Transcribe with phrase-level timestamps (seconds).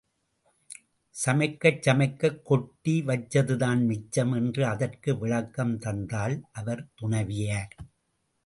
[1.15, 7.75] சமைக்கச் சமைக்கக் கொட்டி வச்சதுதான் மிச்சம் என்று அதற்கு விளக்கம் தந்தாள் அவர் துணைவியார்.